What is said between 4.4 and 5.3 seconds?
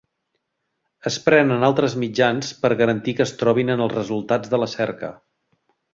de la cerca.